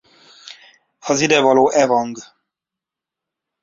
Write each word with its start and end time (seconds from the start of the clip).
Az 0.99 1.19
idevaló 1.21 1.69
evang. 1.69 2.17